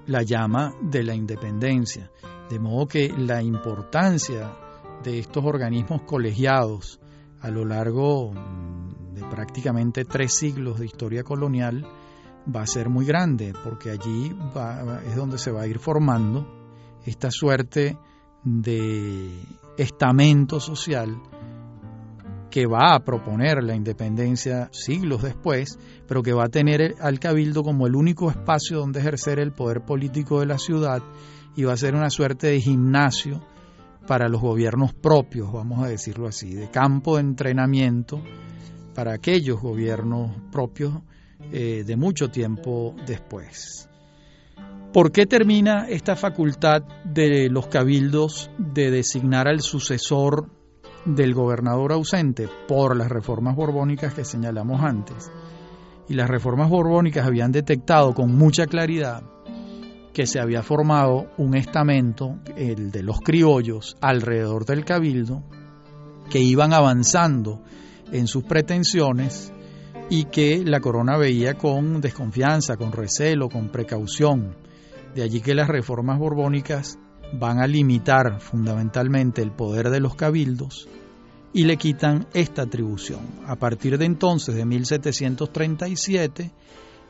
[0.07, 2.11] la llama de la independencia.
[2.49, 4.53] De modo que la importancia
[5.03, 7.01] de estos organismos colegiados
[7.41, 8.33] a lo largo
[9.13, 11.87] de prácticamente tres siglos de historia colonial
[12.47, 14.35] va a ser muy grande, porque allí
[15.07, 16.47] es donde se va a ir formando
[17.05, 17.97] esta suerte
[18.45, 19.31] de
[19.77, 21.17] estamento social
[22.51, 27.63] que va a proponer la independencia siglos después, pero que va a tener al cabildo
[27.63, 31.03] como el único espacio donde ejercer el poder político de la ciudad
[31.57, 33.41] y va a ser una suerte de gimnasio
[34.07, 38.21] para los gobiernos propios, vamos a decirlo así, de campo de entrenamiento
[38.95, 40.93] para aquellos gobiernos propios
[41.51, 43.89] eh, de mucho tiempo después.
[44.93, 50.51] ¿Por qué termina esta facultad de los cabildos de designar al sucesor
[51.07, 52.47] del gobernador ausente?
[52.69, 55.31] Por las reformas borbónicas que señalamos antes.
[56.09, 59.23] Y las reformas borbónicas habían detectado con mucha claridad
[60.13, 65.43] que se había formado un estamento, el de los criollos, alrededor del cabildo,
[66.29, 67.63] que iban avanzando
[68.13, 69.52] en sus pretensiones
[70.15, 74.55] y que la corona veía con desconfianza, con recelo, con precaución.
[75.15, 76.99] De allí que las reformas borbónicas
[77.33, 80.87] van a limitar fundamentalmente el poder de los cabildos
[81.55, 83.21] y le quitan esta atribución.
[83.47, 86.51] A partir de entonces, de 1737,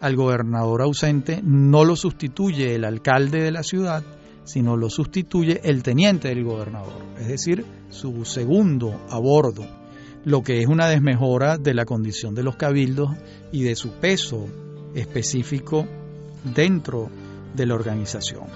[0.01, 4.05] al gobernador ausente no lo sustituye el alcalde de la ciudad,
[4.45, 9.82] sino lo sustituye el teniente del gobernador, es decir, su segundo a bordo,
[10.25, 13.11] lo que es una desmejora de la condición de los cabildos
[13.51, 14.47] y de su peso
[14.95, 15.87] específico
[16.55, 17.11] dentro
[17.55, 18.47] de la organización.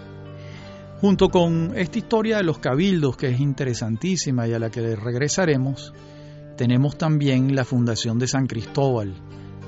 [1.00, 5.92] Junto con esta historia de los cabildos, que es interesantísima y a la que regresaremos,
[6.56, 9.14] tenemos también la fundación de San Cristóbal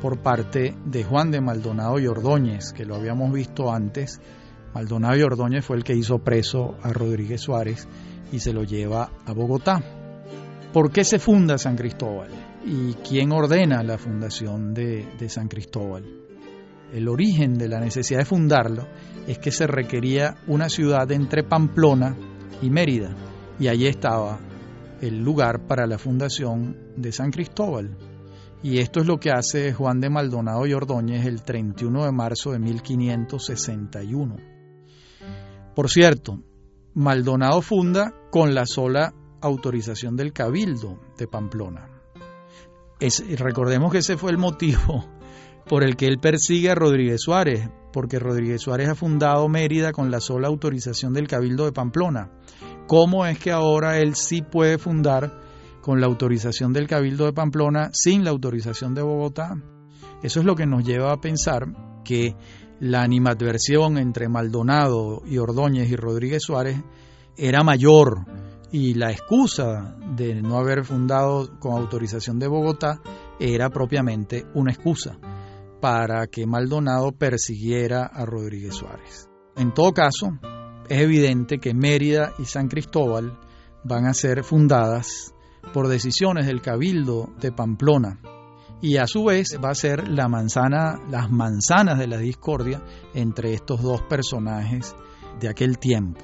[0.01, 4.21] por parte de Juan de Maldonado y Ordóñez, que lo habíamos visto antes.
[4.73, 7.87] Maldonado y Ordóñez fue el que hizo preso a Rodríguez Suárez
[8.33, 10.08] y se lo lleva a Bogotá.
[10.73, 12.29] ¿Por qué se funda San Cristóbal?
[12.67, 16.05] ¿Y quién ordena la fundación de, San Cristóbal?
[16.93, 18.87] El origen de la necesidad de fundarlo
[19.27, 22.15] es que se requería una ciudad entre Pamplona
[22.61, 23.17] y Mérida,
[23.59, 24.39] y allí estaba
[25.01, 27.97] el lugar para la fundación de San Cristóbal.
[28.63, 32.53] Y esto es lo que hace Juan de Maldonado y Ordóñez el 31 de marzo
[32.53, 34.37] de 1561.
[35.75, 36.43] Por cierto,
[36.93, 41.89] Maldonado funda con la sola autorización del Cabildo de Pamplona.
[43.39, 45.05] recordemos que ese fue el motivo
[45.69, 50.11] por el que él persigue a Rodríguez Suárez, porque Rodríguez Suárez ha fundado Mérida con
[50.11, 52.31] la sola autorización del Cabildo de Pamplona.
[52.87, 55.41] ¿Cómo es que ahora él sí puede fundar
[55.83, 59.57] con la autorización del Cabildo de Pamplona sin la autorización de Bogotá?
[60.23, 61.67] Eso es lo que nos lleva a pensar
[62.03, 62.35] que
[62.81, 66.81] la animadversión entre Maldonado y Ordóñez y Rodríguez Suárez
[67.37, 68.25] era mayor
[68.71, 73.01] y la excusa de no haber fundado con autorización de Bogotá
[73.41, 75.17] era propiamente una excusa
[75.81, 79.29] para que Maldonado persiguiera a Rodríguez Suárez.
[79.57, 80.39] En todo caso,
[80.89, 83.39] es evidente que Mérida y San Cristóbal
[83.85, 85.35] van a ser fundadas
[85.73, 88.21] por decisiones del Cabildo de Pamplona
[88.81, 92.83] y a su vez va a ser la manzana, las manzanas de la discordia
[93.15, 94.95] entre estos dos personajes
[95.41, 96.21] de aquel tiempo,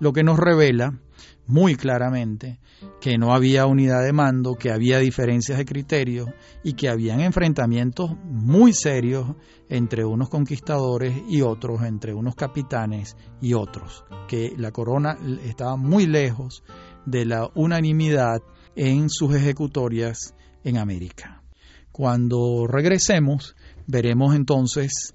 [0.00, 1.00] lo que nos revela
[1.46, 2.60] muy claramente
[3.00, 6.28] que no había unidad de mando, que había diferencias de criterios
[6.62, 9.34] y que habían enfrentamientos muy serios
[9.68, 16.06] entre unos conquistadores y otros, entre unos capitanes y otros, que la corona estaba muy
[16.06, 16.62] lejos
[17.06, 18.42] de la unanimidad
[18.76, 20.34] en sus ejecutorias
[20.64, 21.42] en América.
[21.90, 23.54] Cuando regresemos,
[23.86, 25.14] veremos entonces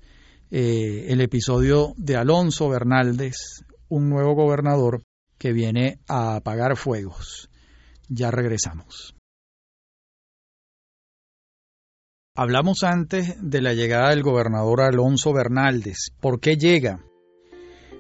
[0.52, 5.04] eh, el episodio de Alonso Bernaldez, un nuevo gobernador
[5.38, 7.50] que viene a apagar fuegos.
[8.10, 9.16] Ya regresamos.
[12.36, 16.12] Hablamos antes de la llegada del gobernador Alonso Bernaldez.
[16.20, 17.04] ¿Por qué llega?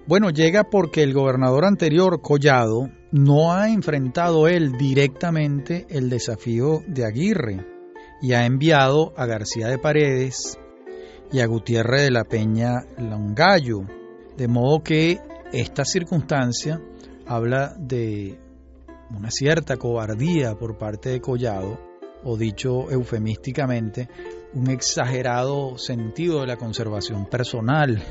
[0.05, 7.05] Bueno, llega porque el gobernador anterior, Collado, no ha enfrentado él directamente el desafío de
[7.05, 7.65] Aguirre
[8.21, 10.59] y ha enviado a García de Paredes
[11.31, 13.81] y a Gutiérrez de la Peña Longallo.
[14.37, 15.19] De modo que
[15.51, 16.79] esta circunstancia
[17.27, 18.39] habla de
[19.15, 21.79] una cierta cobardía por parte de Collado,
[22.23, 24.09] o dicho eufemísticamente,
[24.53, 28.01] un exagerado sentido de la conservación personal.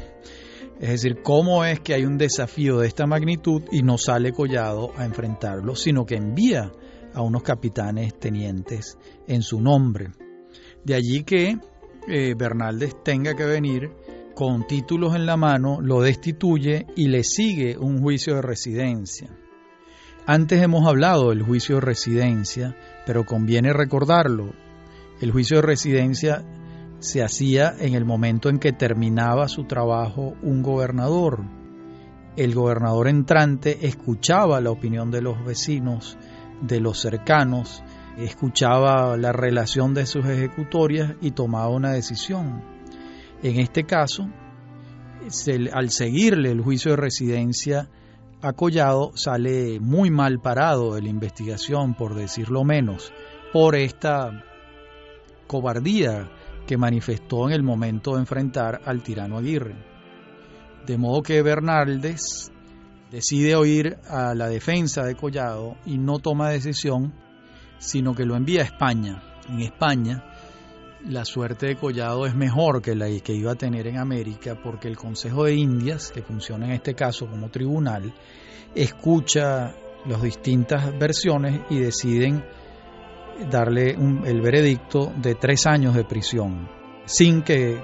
[0.80, 4.92] Es decir, cómo es que hay un desafío de esta magnitud y no sale Collado
[4.96, 6.70] a enfrentarlo, sino que envía
[7.14, 10.10] a unos capitanes tenientes en su nombre.
[10.84, 11.58] De allí que
[12.08, 13.90] eh, Bernaldez tenga que venir
[14.36, 19.30] con títulos en la mano, lo destituye y le sigue un juicio de residencia.
[20.26, 22.76] Antes hemos hablado del juicio de residencia,
[23.06, 24.52] pero conviene recordarlo.
[25.22, 26.44] El juicio de residencia
[26.98, 31.42] se hacía en el momento en que terminaba su trabajo un gobernador.
[32.36, 36.18] El gobernador entrante escuchaba la opinión de los vecinos,
[36.60, 37.82] de los cercanos,
[38.18, 42.75] escuchaba la relación de sus ejecutorias y tomaba una decisión.
[43.42, 44.28] En este caso,
[45.72, 47.88] al seguirle el juicio de residencia
[48.40, 53.12] a Collado, sale muy mal parado de la investigación, por decirlo menos,
[53.52, 54.44] por esta
[55.46, 56.30] cobardía
[56.66, 59.76] que manifestó en el momento de enfrentar al tirano Aguirre.
[60.86, 62.50] De modo que Bernaldez
[63.10, 67.14] decide oír a la defensa de Collado y no toma decisión,
[67.78, 69.22] sino que lo envía a España.
[69.48, 70.24] En España
[71.04, 74.88] la suerte de Collado es mejor que la que iba a tener en América porque
[74.88, 78.12] el Consejo de Indias, que funciona en este caso como tribunal,
[78.74, 79.74] escucha
[80.06, 82.44] las distintas versiones y deciden
[83.50, 86.68] darle el veredicto de tres años de prisión,
[87.04, 87.82] sin que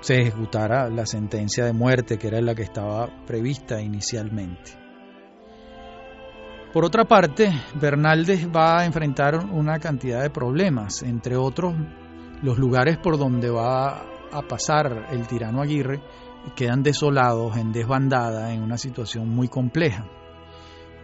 [0.00, 4.72] se ejecutara la sentencia de muerte que era la que estaba prevista inicialmente.
[6.72, 11.74] Por otra parte, Bernaldez va a enfrentar una cantidad de problemas, entre otros
[12.42, 16.00] los lugares por donde va a pasar el tirano Aguirre
[16.54, 20.06] quedan desolados, en desbandada, en una situación muy compleja.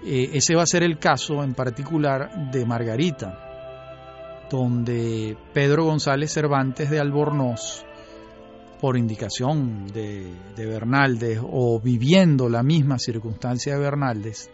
[0.04, 6.90] Eh, ese va a ser el caso en particular de Margarita, donde Pedro González Cervantes
[6.90, 7.84] de Albornoz,
[8.80, 14.50] por indicación de, de Bernaldez o viviendo la misma circunstancia de Bernaldez,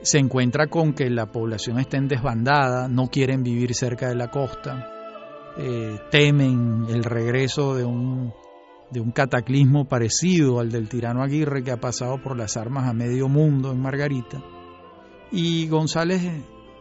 [0.00, 4.30] se encuentra con que la población está en desbandada, no quieren vivir cerca de la
[4.30, 5.03] costa,
[5.56, 8.32] eh, temen el regreso de un,
[8.90, 12.92] de un cataclismo parecido al del tirano Aguirre que ha pasado por las armas a
[12.92, 14.42] medio mundo en Margarita.
[15.30, 16.22] Y González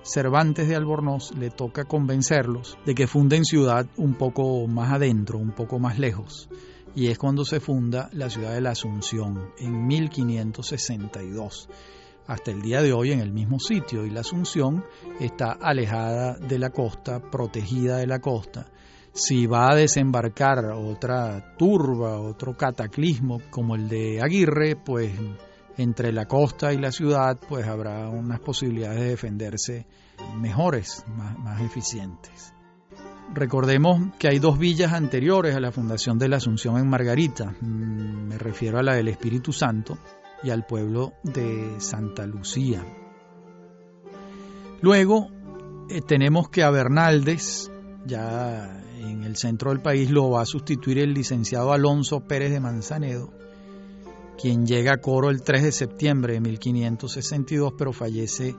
[0.04, 5.52] Cervantes de Albornoz le toca convencerlos de que funden ciudad un poco más adentro, un
[5.52, 6.50] poco más lejos.
[6.94, 11.70] Y es cuando se funda la ciudad de la Asunción en 1562
[12.28, 14.84] hasta el día de hoy en el mismo sitio y la Asunción
[15.20, 18.68] está alejada de la costa, protegida de la costa.
[19.12, 25.12] Si va a desembarcar otra turba, otro cataclismo como el de Aguirre, pues
[25.78, 29.88] entre la costa y la ciudad, pues habrá unas posibilidades de defenderse
[30.36, 32.54] mejores, más, más eficientes.
[33.34, 37.56] Recordemos que hay dos villas anteriores a la fundación de la Asunción en Margarita.
[37.62, 39.98] Mm, me refiero a la del Espíritu Santo,
[40.44, 42.86] y al pueblo de Santa Lucía.
[44.82, 45.30] Luego
[45.90, 47.72] eh, tenemos que a Bernaldez,
[48.06, 52.60] ya en el centro del país, lo va a sustituir el licenciado Alonso Pérez de
[52.60, 53.32] Manzanedo,
[54.38, 58.56] quien llega a Coro el 3 de septiembre de 1562, pero fallece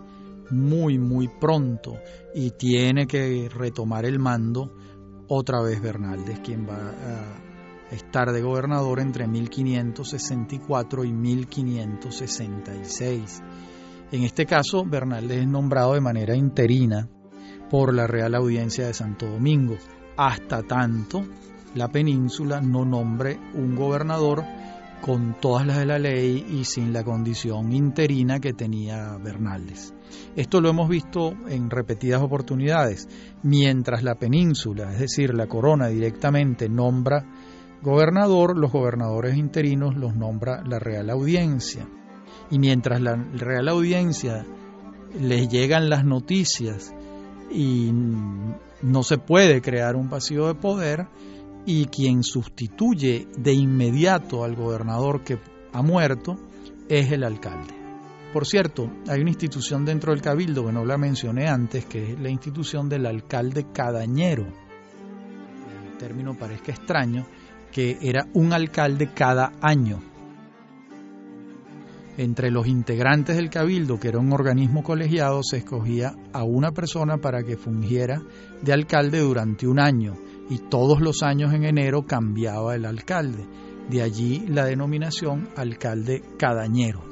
[0.50, 1.98] muy, muy pronto
[2.34, 4.72] y tiene que retomar el mando
[5.28, 7.43] otra vez Bernaldez, quien va a
[7.94, 13.42] estar de gobernador entre 1564 y 1566.
[14.12, 17.08] En este caso, Bernaldez es nombrado de manera interina
[17.70, 19.76] por la Real Audiencia de Santo Domingo,
[20.16, 21.24] hasta tanto
[21.74, 24.44] la península no nombre un gobernador
[25.00, 29.92] con todas las de la ley y sin la condición interina que tenía Bernaldez.
[30.34, 33.08] Esto lo hemos visto en repetidas oportunidades.
[33.42, 37.26] Mientras la península, es decir, la corona directamente nombra
[37.84, 41.86] gobernador, los gobernadores interinos los nombra la Real Audiencia.
[42.50, 44.44] Y mientras la Real Audiencia
[45.20, 46.92] les llegan las noticias
[47.50, 47.92] y
[48.82, 51.06] no se puede crear un vacío de poder,
[51.66, 55.38] y quien sustituye de inmediato al gobernador que
[55.72, 56.36] ha muerto
[56.88, 57.74] es el alcalde.
[58.32, 62.20] Por cierto, hay una institución dentro del cabildo que no la mencioné antes, que es
[62.20, 64.44] la institución del alcalde cadañero.
[64.44, 67.26] El término parezca extraño,
[67.74, 70.00] que era un alcalde cada año.
[72.16, 77.18] Entre los integrantes del cabildo, que era un organismo colegiado, se escogía a una persona
[77.18, 78.22] para que fungiera
[78.62, 80.14] de alcalde durante un año
[80.48, 83.44] y todos los años en enero cambiaba el alcalde.
[83.90, 87.02] De allí la denominación alcalde cadañero.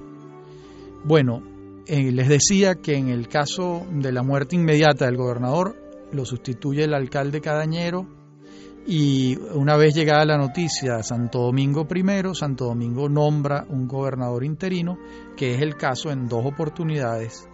[1.04, 1.42] Bueno,
[1.86, 5.74] eh, les decía que en el caso de la muerte inmediata del gobernador
[6.12, 8.21] lo sustituye el alcalde cadañero
[8.86, 14.44] y una vez llegada la noticia a Santo Domingo I, Santo Domingo nombra un gobernador
[14.44, 14.98] interino,
[15.36, 17.48] que es el caso en dos oportunidades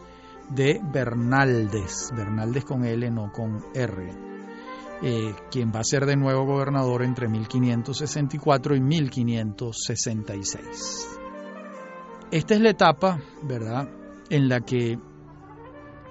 [0.49, 4.11] de Bernaldez, Bernaldez con L, no con R,
[5.03, 11.19] eh, quien va a ser de nuevo gobernador entre 1564 y 1566.
[12.31, 13.91] Esta es la etapa, ¿verdad?,
[14.31, 14.99] en la que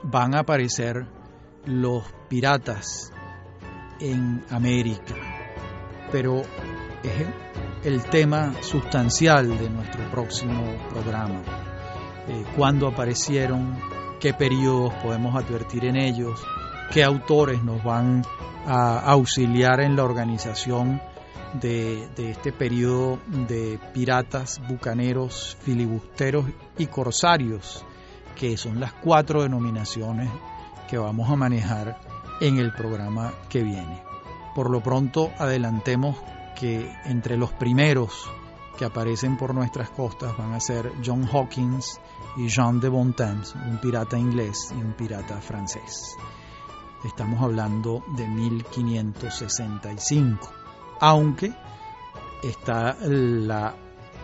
[0.03, 1.07] van a aparecer
[1.65, 3.11] los piratas
[3.99, 5.15] en América.
[6.11, 6.41] Pero
[7.03, 7.27] es
[7.83, 11.41] el tema sustancial de nuestro próximo programa.
[12.27, 13.77] Eh, cuándo aparecieron,
[14.19, 16.43] qué periodos podemos advertir en ellos,
[16.91, 18.23] qué autores nos van
[18.65, 21.01] a auxiliar en la organización
[21.53, 26.45] de, de, este periodo de piratas, bucaneros, filibusteros
[26.77, 27.85] y corsarios,
[28.35, 30.29] que son las cuatro denominaciones
[30.89, 32.06] que vamos a manejar
[32.39, 34.01] en el programa que viene.
[34.55, 36.17] Por lo pronto adelantemos
[36.59, 38.29] que entre los primeros
[38.77, 41.99] que aparecen por nuestras costas van a ser John Hawkins
[42.37, 46.15] y Jean de Bontemps, un pirata inglés y un pirata francés.
[47.03, 50.51] Estamos hablando de 1565,
[50.99, 51.53] aunque
[52.43, 53.75] está la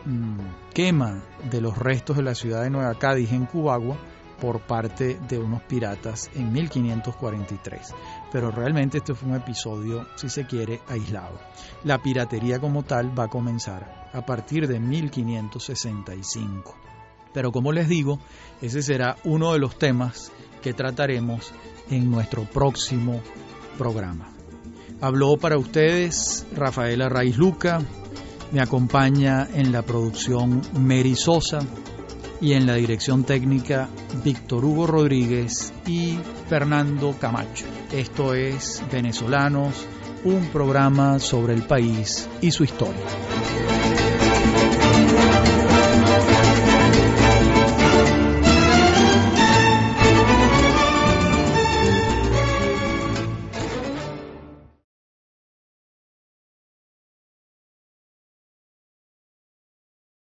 [0.05, 0.37] mm,
[0.73, 3.95] quema de los restos de la ciudad de Nueva Cádiz en Cubagua
[4.39, 7.93] por parte de unos piratas en 1543.
[8.31, 11.39] Pero realmente este fue un episodio, si se quiere, aislado.
[11.83, 16.75] La piratería como tal va a comenzar a partir de 1565.
[17.33, 18.19] Pero como les digo,
[18.61, 20.31] ese será uno de los temas
[20.61, 21.51] que trataremos
[21.89, 23.21] en nuestro próximo
[23.77, 24.29] programa.
[25.01, 27.81] Habló para ustedes Rafaela Raiz Luca,
[28.51, 31.59] me acompaña en la producción Mary Sosa
[32.43, 33.87] y en la dirección técnica
[34.21, 36.19] Víctor Hugo Rodríguez y
[36.49, 37.65] Fernando Camacho.
[37.93, 39.85] Esto es Venezolanos,
[40.25, 43.72] un programa sobre el país y su historia.